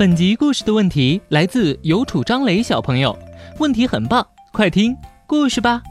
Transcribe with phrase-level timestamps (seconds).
[0.00, 3.14] 本集故事的问题来自有楚张雷小朋友，
[3.58, 4.96] 问题很棒，快听
[5.26, 5.82] 故事吧。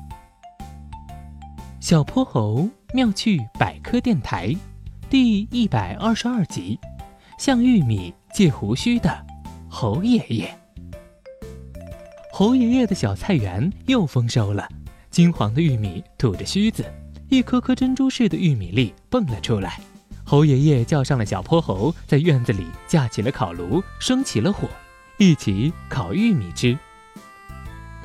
[1.80, 4.52] 小泼猴妙趣百科电台
[5.12, 6.80] 第一百二十二集：
[7.38, 9.24] 向玉米借胡须的
[9.70, 10.58] 猴爷爷。
[12.34, 14.68] 猴爷爷的小菜园又丰收了，
[15.12, 16.84] 金黄的玉米吐着须子，
[17.30, 19.80] 一颗颗珍珠似的玉米粒蹦了出来。
[20.30, 24.70] 猴爷爷叫上了小泼猴，在院子里架起了烤炉，生起了火，
[25.18, 26.78] 一起烤玉米吃。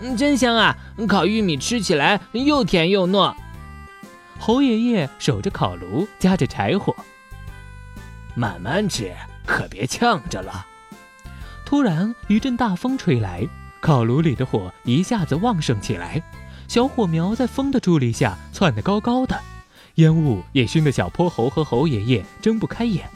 [0.01, 0.75] 嗯，真香啊！
[1.07, 3.35] 烤玉米吃起来又甜又糯。
[4.39, 6.97] 猴爷爷守着烤炉，夹着柴火，
[8.35, 9.15] 慢慢吃，
[9.45, 10.65] 可别呛着了。
[11.67, 13.47] 突然一阵大风吹来，
[13.83, 16.23] 烤炉里的火一下子旺盛起来，
[16.69, 19.39] 小火苗在风的助力下窜得高高的。
[19.97, 23.09] 烟雾也熏得小泼猴和猴爷爷睁不开眼。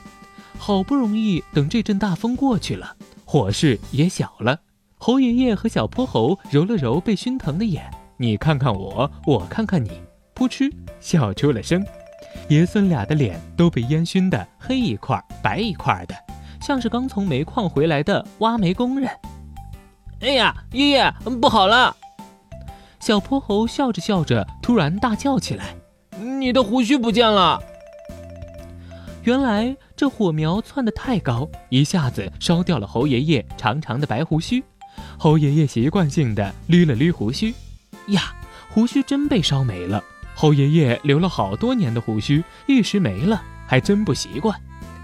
[0.59, 4.61] 好不容易等这阵大风过去了，火势也小了。
[4.97, 10.03] 猴爷爷和小泼猴揉了揉被熏疼的眼，你看看我，我看看你，
[10.35, 11.85] 扑哧笑出了声。
[12.49, 16.15] 爷孙俩的脸都被烟熏得黑一块白一块的，
[16.61, 19.09] 像是刚从煤矿回来的挖煤工人。
[20.21, 21.97] 哎呀，爷爷不好了！
[22.99, 25.77] 小泼猴笑着笑着，突然大叫起来。
[26.41, 27.61] 你的胡须不见了！
[29.25, 34.63] 原来这火苗窜得太高，一下子烧掉了侯爷爷长长的白胡须。
[35.19, 37.53] 侯爷爷习惯性的捋了捋胡须，
[38.09, 38.35] 呀，
[38.71, 40.03] 胡须真被烧没了。
[40.35, 44.59] 侯爷爷留了好多年的胡须，一时没了，还真不习惯。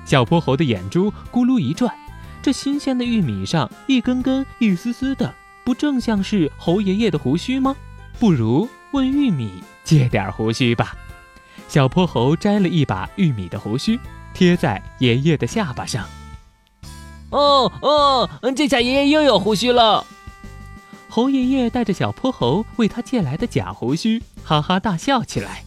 [0.04, 1.92] 小泼猴的眼珠咕噜一转，
[2.40, 7.74] 这新鲜的玉米上一根根、一丝丝的，不正像是侯爷爷的胡须吗？
[8.18, 9.50] 不如问玉米
[9.82, 10.96] 借点胡须吧。
[11.68, 13.98] 小泼猴摘了一把玉米的胡须，
[14.32, 16.06] 贴在爷爷的下巴上。
[17.30, 20.06] 哦哦，这下爷爷又有胡须了。
[21.08, 25.64] 猴爷爷带着小泼猴为他借来的假胡须，哈哈大笑起来。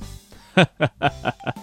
[0.56, 1.54] 哈哈哈哈哈！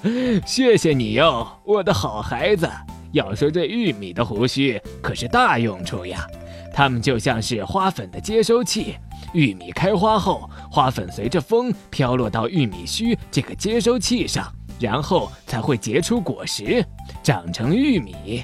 [0.47, 2.71] 谢谢你哟，我的好孩子。
[3.13, 6.27] 要说这玉米的胡须可是大用处呀，
[6.73, 8.97] 它们就像是花粉的接收器。
[9.35, 14.51] 玉米开花后，花粉随着风飘落到玉米须这个接收器上，
[14.81, 16.85] 然后才会结出果实，
[17.23, 18.43] 长成玉米。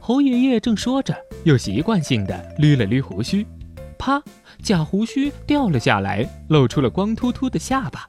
[0.00, 1.14] 猴爷爷正说着，
[1.44, 3.44] 又习惯性的捋了捋胡须，
[3.98, 4.22] 啪，
[4.62, 8.08] 假胡须掉了下来，露出了光秃秃的下巴。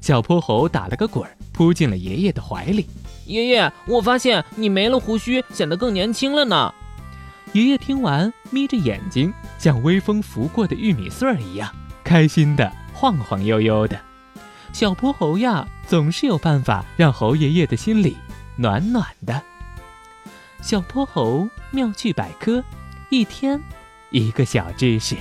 [0.00, 2.86] 小泼猴打了个滚，扑进了爷爷的怀里。
[3.24, 6.74] 爷爷，我发现你没了胡须，显得更年轻了呢。
[7.52, 11.72] 爷爷听完，眯着眼睛，像微风拂过的玉米穗儿一样，
[12.04, 13.98] 开心的晃晃悠悠的。
[14.72, 18.16] 小泼猴呀，总是有办法让猴爷爷的心里
[18.56, 19.40] 暖暖的。
[20.60, 22.62] 小泼猴妙趣百科，
[23.08, 23.58] 一天
[24.10, 25.16] 一个小知识。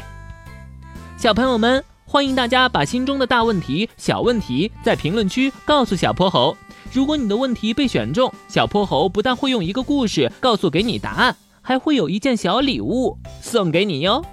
[1.16, 6.58] 小朋友们，欢迎大家把心中的大问题、小问题在评论区告诉小泼猴。
[6.92, 11.36] 如果你的问题被选中，小泼猴不但会用一个故事告诉给你答案。
[11.68, 14.24] 还会有一件小礼物送给你哟。